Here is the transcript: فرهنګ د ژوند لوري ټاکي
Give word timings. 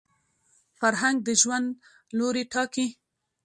فرهنګ 0.79 1.17
د 1.27 1.29
ژوند 1.41 1.67
لوري 2.17 2.43
ټاکي 2.53 2.87